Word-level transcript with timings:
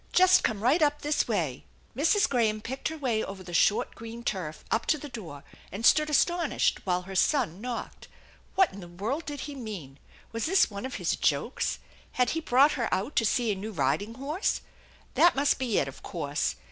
Just 0.13 0.41
come 0.43 0.63
right 0.63 0.81
up 0.81 1.03
this 1.03 1.27
way." 1.27 1.63
Mrs. 1.95 2.27
Graham 2.27 2.59
picked 2.59 2.87
her 2.87 2.97
way 2.97 3.23
over 3.23 3.43
the 3.43 3.53
short 3.53 3.93
green 3.93 4.23
turf 4.23 4.65
up 4.71 4.87
to 4.87 4.97
the 4.97 5.09
door 5.09 5.43
and 5.71 5.85
stood 5.85 6.09
astonished 6.09 6.79
while 6.87 7.03
her 7.03 7.13
son 7.13 7.61
knocked. 7.61 8.07
What 8.55 8.73
in 8.73 8.79
the 8.79 8.87
world 8.87 9.27
did 9.27 9.41
he 9.41 9.53
mean? 9.53 9.99
Was 10.31 10.47
this 10.47 10.71
one 10.71 10.87
of 10.87 10.95
his 10.95 11.15
jokes? 11.15 11.77
Had 12.13 12.31
he 12.31 12.39
brought 12.39 12.71
her 12.71 12.91
out 12.91 13.15
to 13.17 13.25
see 13.25 13.51
a 13.51 13.55
new 13.55 13.71
riding 13.71 14.15
horse? 14.15 14.61
That 15.13 15.35
must 15.35 15.59
be 15.59 15.77
it, 15.77 15.87
of 15.87 16.01
course. 16.01 16.55